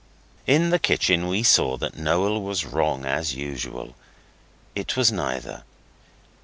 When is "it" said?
4.73-4.97